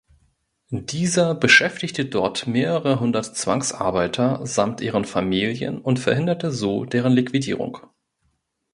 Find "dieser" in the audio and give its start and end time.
0.71-1.35